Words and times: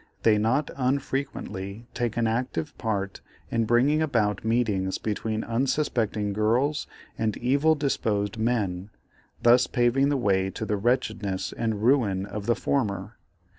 They 0.23 0.39
not 0.39 0.71
unfrequently 0.75 1.85
take 1.93 2.17
an 2.17 2.25
active 2.25 2.75
part 2.79 3.21
in 3.51 3.65
bringing 3.65 4.01
about 4.01 4.43
meetings 4.43 4.97
between 4.97 5.43
unsuspecting 5.43 6.33
girls 6.33 6.87
and 7.19 7.37
evil 7.37 7.75
disposed 7.75 8.39
men, 8.39 8.89
thus 9.43 9.67
paving 9.67 10.09
the 10.09 10.17
way 10.17 10.49
to 10.49 10.65
the 10.65 10.75
wretchedness 10.75 11.53
and 11.53 11.83
ruin 11.83 12.25
of 12.25 12.47
the 12.47 12.55
former. 12.55 13.19